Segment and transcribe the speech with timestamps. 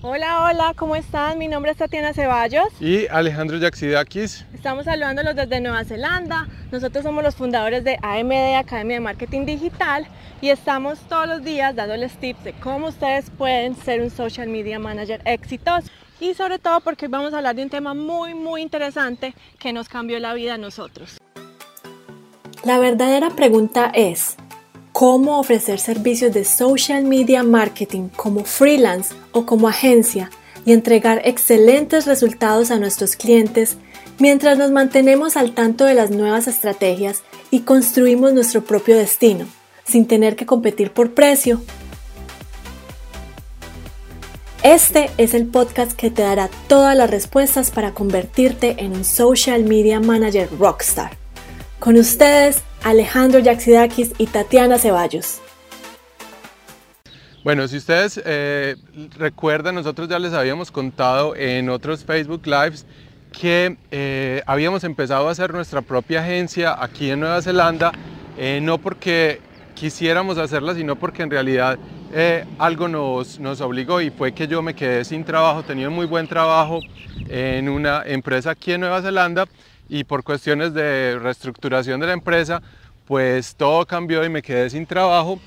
[0.00, 1.38] Hola, hola, ¿cómo están?
[1.38, 2.68] Mi nombre es Tatiana Ceballos.
[2.80, 4.44] Y Alejandro Yaxidakis.
[4.54, 6.46] Estamos saludándolos desde Nueva Zelanda.
[6.70, 10.06] Nosotros somos los fundadores de AMD, Academia de Marketing Digital,
[10.40, 14.78] y estamos todos los días dándoles tips de cómo ustedes pueden ser un social media
[14.78, 15.88] manager exitoso.
[16.20, 19.72] Y sobre todo porque hoy vamos a hablar de un tema muy, muy interesante que
[19.72, 21.18] nos cambió la vida a nosotros.
[22.62, 24.36] La verdadera pregunta es,
[24.98, 30.28] cómo ofrecer servicios de social media marketing como freelance o como agencia
[30.66, 33.76] y entregar excelentes resultados a nuestros clientes
[34.18, 37.22] mientras nos mantenemos al tanto de las nuevas estrategias
[37.52, 39.46] y construimos nuestro propio destino,
[39.84, 41.62] sin tener que competir por precio.
[44.64, 49.62] Este es el podcast que te dará todas las respuestas para convertirte en un social
[49.62, 51.12] media manager rockstar.
[51.78, 55.40] Con ustedes, Alejandro Yaxidakis y Tatiana Ceballos.
[57.44, 58.76] Bueno, si ustedes eh,
[59.16, 62.84] recuerdan, nosotros ya les habíamos contado en otros Facebook Lives
[63.32, 67.92] que eh, habíamos empezado a hacer nuestra propia agencia aquí en Nueva Zelanda,
[68.36, 69.40] eh, no porque
[69.74, 71.78] quisiéramos hacerla, sino porque en realidad
[72.58, 76.06] algo nos, nos obligó y fue que yo me quedé sin trabajo, tenía un muy
[76.06, 76.80] buen trabajo
[77.28, 79.46] en una empresa aquí en Nueva Zelanda
[79.88, 82.62] y por cuestiones de reestructuración de la empresa,
[83.06, 85.40] pues todo cambió y me quedé sin trabajo.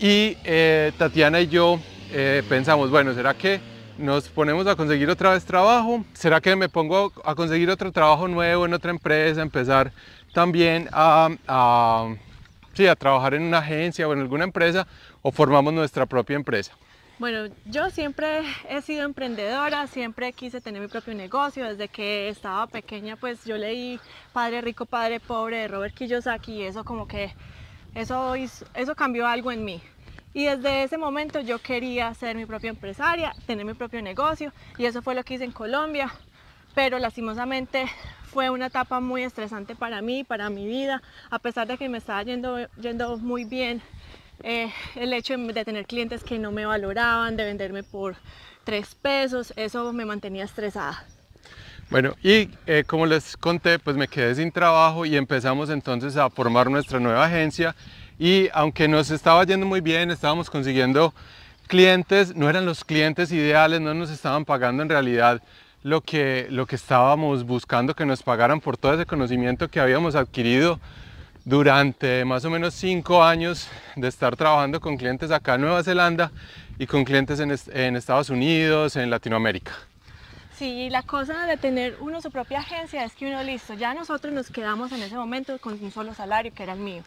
[0.00, 1.78] Y eh, Tatiana y yo
[2.12, 3.60] eh, pensamos, bueno, ¿será que
[3.98, 6.04] nos ponemos a conseguir otra vez trabajo?
[6.14, 9.92] ¿Será que me pongo a conseguir otro trabajo nuevo en otra empresa, empezar
[10.32, 12.08] también a,
[12.72, 14.86] sí, a trabajar en una agencia o en alguna empresa
[15.22, 16.72] o formamos nuestra propia empresa?
[17.20, 21.64] Bueno, yo siempre he sido emprendedora, siempre quise tener mi propio negocio.
[21.64, 24.00] Desde que estaba pequeña, pues yo leí
[24.32, 27.32] Padre Rico, Padre Pobre de Robert Kiyosaki y eso como que
[27.94, 29.80] eso, eso cambió algo en mí.
[30.32, 34.86] Y desde ese momento yo quería ser mi propia empresaria, tener mi propio negocio y
[34.86, 36.12] eso fue lo que hice en Colombia.
[36.74, 37.86] Pero lastimosamente
[38.24, 41.00] fue una etapa muy estresante para mí, para mi vida,
[41.30, 43.80] a pesar de que me estaba yendo, yendo muy bien
[44.42, 48.16] eh, el hecho de tener clientes que no me valoraban, de venderme por
[48.64, 51.04] tres pesos, eso me mantenía estresada.
[51.90, 56.30] Bueno, y eh, como les conté, pues me quedé sin trabajo y empezamos entonces a
[56.30, 57.76] formar nuestra nueva agencia
[58.18, 61.12] y aunque nos estaba yendo muy bien, estábamos consiguiendo
[61.66, 65.42] clientes, no eran los clientes ideales, no nos estaban pagando en realidad
[65.82, 70.14] lo que, lo que estábamos buscando que nos pagaran por todo ese conocimiento que habíamos
[70.14, 70.80] adquirido
[71.44, 76.32] durante más o menos cinco años de estar trabajando con clientes acá en Nueva Zelanda
[76.78, 79.72] y con clientes en, Estados Unidos, en Latinoamérica.
[80.56, 84.32] Sí, la cosa de tener uno su propia agencia es que uno listo, ya nosotros
[84.32, 87.02] nos quedamos en ese momento con un solo salario que era el mío,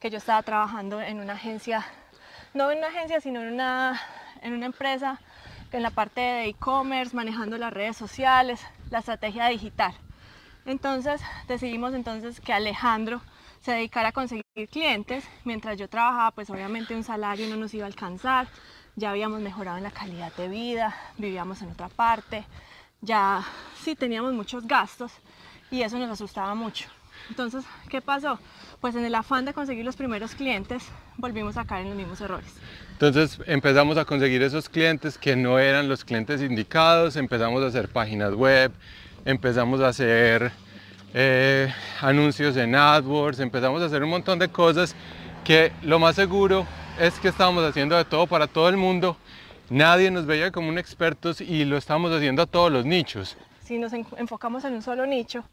[0.00, 1.86] que yo estaba trabajando en una agencia,
[2.52, 4.00] no en una agencia, sino en una,
[4.42, 5.20] en una empresa
[5.72, 9.94] en la parte de e-commerce, manejando las redes sociales, la estrategia digital.
[10.66, 13.22] Entonces decidimos entonces que Alejandro
[13.62, 15.24] se dedicara a conseguir clientes.
[15.44, 18.48] Mientras yo trabajaba, pues obviamente un salario no nos iba a alcanzar,
[18.96, 22.44] ya habíamos mejorado en la calidad de vida, vivíamos en otra parte,
[23.00, 23.44] ya
[23.82, 25.12] sí teníamos muchos gastos
[25.70, 26.88] y eso nos asustaba mucho.
[27.28, 28.38] Entonces, ¿qué pasó?
[28.80, 30.84] Pues en el afán de conseguir los primeros clientes,
[31.18, 32.50] volvimos a caer en los mismos errores.
[32.92, 37.88] Entonces empezamos a conseguir esos clientes que no eran los clientes indicados, empezamos a hacer
[37.88, 38.72] páginas web,
[39.24, 40.50] empezamos a hacer
[41.12, 44.94] eh, anuncios en AdWords, empezamos a hacer un montón de cosas
[45.44, 46.66] que lo más seguro
[46.98, 49.16] es que estábamos haciendo de todo para todo el mundo.
[49.68, 53.36] Nadie nos veía como un expertos y lo estamos haciendo a todos los nichos.
[53.64, 55.44] Si nos enfocamos en un solo nicho,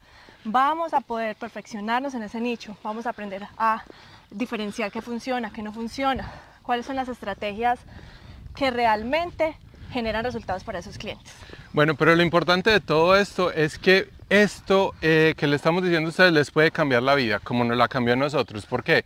[0.44, 3.84] vamos a poder perfeccionarnos en ese nicho, vamos a aprender a
[4.30, 6.30] diferenciar qué funciona, qué no funciona,
[6.62, 7.78] cuáles son las estrategias
[8.54, 9.56] que realmente
[9.90, 11.32] generan resultados para esos clientes.
[11.72, 16.08] Bueno, pero lo importante de todo esto es que esto eh, que le estamos diciendo
[16.08, 18.66] a ustedes les puede cambiar la vida, como nos la cambió a nosotros.
[18.66, 19.04] ¿Por qué?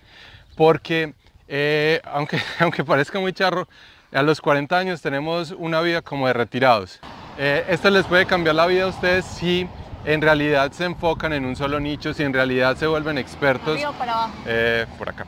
[0.57, 1.15] Porque,
[1.49, 3.69] eh, aunque, aunque parezca muy charro,
[4.13, 7.01] a los 40 años tenemos una vida como de retirados.
[7.39, 9.67] Eh, esto les puede cambiar la vida a ustedes si
[10.05, 13.81] en realidad se enfocan en un solo nicho, si en realidad se vuelven expertos.
[13.99, 14.29] para
[14.99, 15.27] por acá.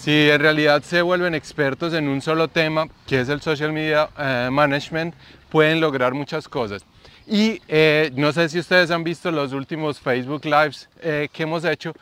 [0.00, 4.08] Si en realidad se vuelven expertos en un solo tema, que es el social media
[4.50, 5.14] management,
[5.50, 6.82] pueden lograr muchas cosas.
[7.26, 11.66] Y eh, no sé si ustedes han visto los últimos Facebook Lives eh, que hemos
[11.66, 11.92] hecho.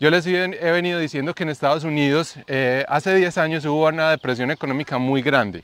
[0.00, 4.10] Yo les he, venido diciendo que en Estados Unidos eh, hace 10 años hubo una
[4.10, 5.62] depresión económica muy grande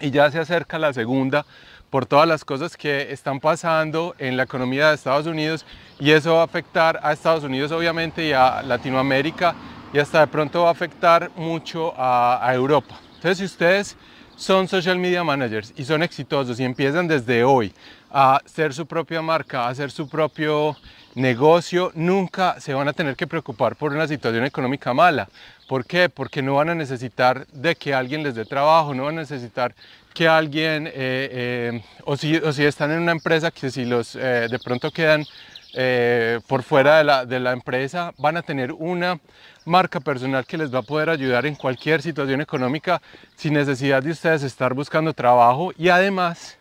[0.00, 1.44] y ya se acerca la segunda
[1.90, 5.66] por todas las cosas que están pasando en la economía de Estados Unidos
[6.00, 9.54] y eso va a afectar a Estados Unidos obviamente y a Latinoamérica
[9.92, 12.98] y hasta de pronto va a afectar mucho a, Europa.
[13.14, 13.96] Entonces si ustedes
[14.36, 17.72] son social media managers y son exitosos y empiezan desde hoy
[18.10, 20.76] a ser su propia marca, a hacer su propio
[21.14, 25.28] negocio, nunca se van a tener que preocupar por una situación económica mala.
[25.66, 26.08] ¿Por qué?
[26.08, 29.74] Porque no van a necesitar de que alguien les dé trabajo, no van a necesitar
[30.14, 34.16] que alguien, eh, eh, o, si, o, si, están en una empresa que si los
[34.16, 35.24] eh, de pronto quedan
[36.48, 39.20] por fuera de la, de la empresa, van a tener una
[39.66, 43.02] marca personal que les va a poder ayudar en cualquier situación económica
[43.34, 46.56] sin necesidad de ustedes estar buscando trabajo y además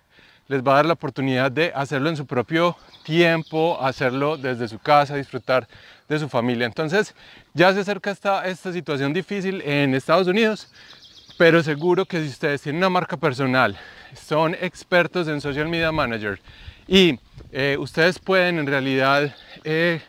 [0.48, 4.80] les va a dar la oportunidad de hacerlo en su propio tiempo, hacerlo desde su
[4.80, 5.68] casa, disfrutar
[6.08, 6.66] de su familia.
[6.66, 7.16] Entonces
[7.54, 10.68] ya se acerca esta, esta situación difícil en Estados Unidos,
[11.38, 13.78] pero seguro que si ustedes tienen una marca personal,
[14.14, 16.40] son expertos en social media manager
[16.88, 17.20] y
[17.52, 19.34] eh, ustedes pueden en realidad
[19.64, 20.02] eh,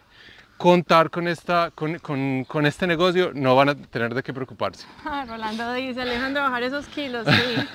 [0.56, 4.86] contar con, esta, con, con, este negocio, no van a tener de qué preocuparse.
[5.28, 7.56] Rolando dice, Alejandro, bajar esos kilos, sí.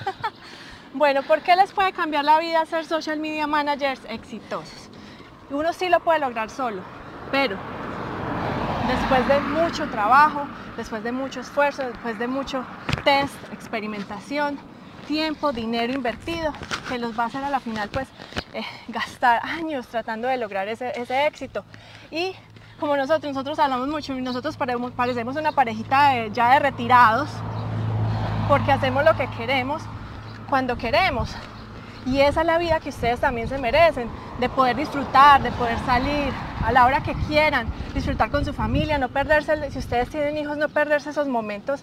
[0.94, 4.90] Bueno, ¿por qué les puede cambiar la vida ser social media managers exitosos?
[5.48, 6.82] Uno sí lo puede lograr solo,
[7.30, 7.56] pero
[8.86, 10.46] después de mucho trabajo,
[10.76, 12.66] después de mucho esfuerzo, después de mucho
[13.04, 14.58] test, experimentación,
[15.02, 16.52] tiempo, dinero invertido,
[16.88, 18.08] que los va a hacer a la final pues
[18.54, 21.64] eh, gastar años tratando de lograr ese, ese, éxito.
[22.10, 22.32] Y
[22.80, 24.56] como nosotros, nosotros hablamos mucho nosotros
[24.96, 27.28] parecemos una parejita ya de retirados,
[28.48, 29.82] porque hacemos lo que queremos,
[30.48, 31.34] cuando queremos.
[32.04, 34.10] Y esa es la vida que ustedes también se merecen,
[34.40, 36.32] de poder disfrutar, de poder salir
[36.64, 40.56] a la hora que quieran, disfrutar con su familia, no perderse, si ustedes tienen hijos,
[40.56, 41.82] no perderse esos momentos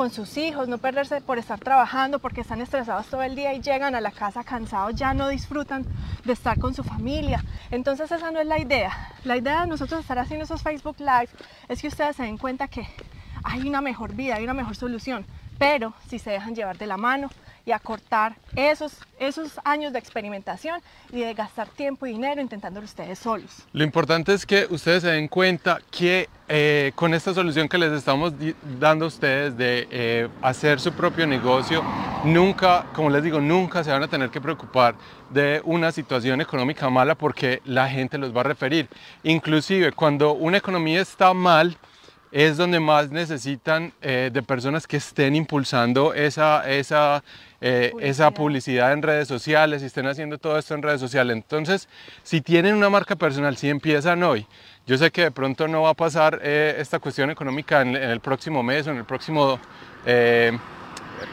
[0.00, 3.60] con sus hijos, no perderse por estar trabajando, porque están estresados todo el día y
[3.60, 5.84] llegan a la casa cansados, ya no disfrutan
[6.24, 7.44] de estar con su familia.
[7.70, 9.12] Entonces esa no es la idea.
[9.24, 11.28] La idea de nosotros estar haciendo esos Facebook Live
[11.68, 12.86] es que ustedes se den cuenta que
[13.44, 15.26] hay una mejor vida, hay una mejor solución,
[15.60, 17.28] pero si se dejan llevar de la mano,
[17.64, 20.80] y acortar esos, esos años de experimentación
[21.12, 23.64] y de gastar tiempo y dinero intentándolo ustedes solos.
[23.72, 27.92] Lo importante es que ustedes se den cuenta que eh, con esta solución que les
[27.92, 28.32] estamos
[28.78, 31.84] dando a ustedes de eh, hacer su propio negocio,
[32.24, 34.94] nunca, como les digo, nunca se van a tener que preocupar
[35.30, 38.88] de una situación económica mala porque la gente los va a referir.
[39.22, 41.76] Inclusive cuando una economía está mal,
[42.32, 47.24] es donde más necesitan eh, de personas que estén impulsando esa, esa,
[47.60, 48.10] eh, publicidad.
[48.10, 51.34] esa publicidad en redes sociales y estén haciendo todo esto en redes sociales.
[51.36, 51.88] Entonces,
[52.22, 54.46] si tienen una marca personal, si empiezan hoy,
[54.86, 58.20] yo sé que de pronto no va a pasar eh, esta cuestión económica en, el
[58.20, 59.58] próximo mes o en el próximo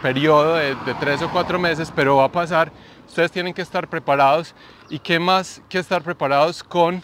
[0.02, 2.72] periodo de, de tres o cuatro meses, pero va a pasar.
[3.08, 4.54] Ustedes tienen que estar preparados
[4.90, 7.02] y qué más que estar preparados con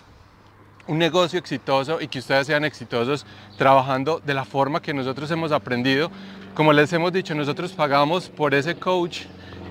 [0.87, 3.25] un negocio exitoso y que ustedes sean exitosos
[3.57, 6.11] trabajando de la forma que nosotros hemos aprendido.
[6.53, 9.21] Como les hemos dicho, nosotros pagamos por ese coach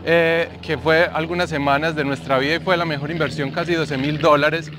[0.04, 3.98] eh, que fue algunas semanas de nuestra vida y fue la mejor inversión, casi 12
[3.98, 4.70] mil dólares.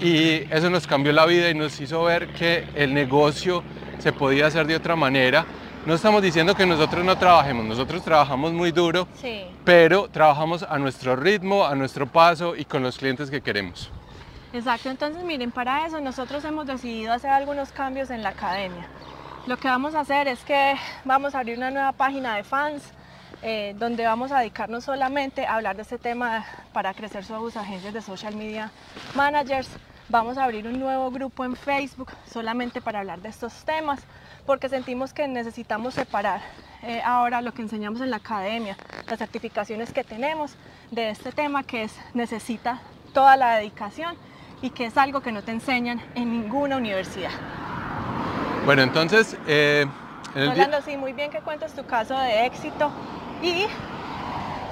[0.00, 3.62] Y eso nos cambió la vida y nos hizo ver que el negocio
[3.98, 5.44] se podía hacer de otra manera.
[5.84, 9.42] No estamos diciendo que nosotros no trabajemos, nosotros trabajamos muy duro, sí.
[9.64, 13.90] pero trabajamos a nuestro ritmo, a nuestro paso y con los clientes que queremos.
[14.52, 18.86] Exacto, entonces miren, para eso nosotros hemos decidido hacer algunos cambios en la academia.
[19.46, 20.76] Lo que vamos a hacer es que
[21.06, 22.82] vamos a abrir una nueva página de fans
[23.40, 26.44] eh, donde vamos a dedicarnos solamente a hablar de este tema
[26.74, 28.70] para crecer sus agencias de social media
[29.14, 29.70] managers.
[30.10, 34.00] Vamos a abrir un nuevo grupo en Facebook solamente para hablar de estos temas
[34.44, 36.42] porque sentimos que necesitamos separar
[36.82, 38.76] eh, ahora lo que enseñamos en la academia,
[39.08, 40.56] las certificaciones que tenemos
[40.90, 42.82] de este tema que es necesita
[43.14, 44.14] toda la dedicación
[44.62, 47.30] y que es algo que no te enseñan en ninguna universidad.
[48.64, 49.36] Bueno, entonces...
[49.46, 49.86] Eh,
[50.34, 52.90] Hablando, sí, muy bien que cuentes tu caso de éxito
[53.42, 53.66] y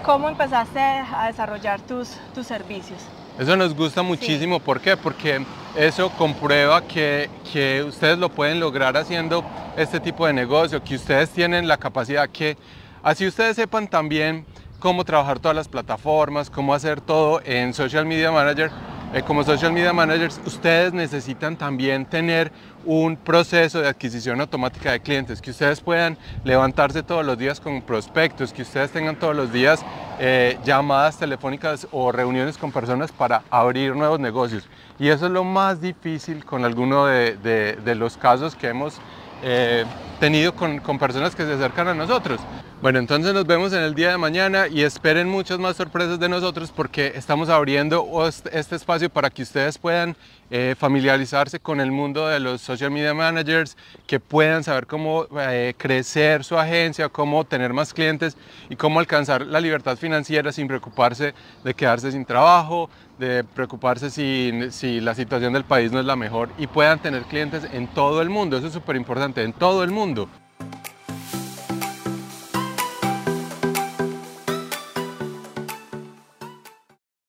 [0.05, 2.99] cómo empezaste a desarrollar tus, tus servicios.
[3.39, 4.63] Eso nos gusta muchísimo, sí.
[4.65, 4.97] ¿por qué?
[4.97, 5.45] Porque
[5.77, 9.45] eso comprueba que, que, ustedes lo pueden lograr haciendo
[9.77, 12.57] este tipo de negocio, que ustedes tienen la capacidad que,
[13.03, 14.47] así ustedes sepan también
[14.79, 18.71] cómo trabajar todas las plataformas, cómo hacer todo en Social Media Manager,
[19.13, 22.53] eh, como social media managers, ustedes necesitan también tener
[22.85, 27.83] un proceso de adquisición automática de clientes, que ustedes puedan levantarse todos los días con
[27.83, 29.85] prospectos, que ustedes tengan todos los días
[30.21, 34.69] eh, llamadas telefónicas o reuniones con personas para abrir nuevos negocios.
[34.99, 39.01] Y eso es lo más difícil con alguno de, los casos que hemos
[39.43, 39.85] eh,
[40.21, 42.41] tenido con personas que se acercan a nosotros
[42.83, 46.31] Bueno, entonces nos vemos en el día de mañana y esperen muchas más sorpresas de
[46.31, 50.17] nosotros porque estamos abriendo este espacio para que ustedes puedan
[50.51, 55.75] eh, familiarizarse con el mundo de los social media managers, que puedan saber cómo eh,
[55.77, 58.39] crecer su agencia, cómo tener más clientes
[58.71, 64.53] y cómo alcanzar la libertad financiera sin preocuparse de quedarse sin trabajo, de preocuparse si,
[64.71, 68.23] si la situación del país no es la mejor y puedan tener clientes en todo
[68.23, 68.57] el mundo.
[68.57, 70.31] Eso es súper importante, en todo el mundo.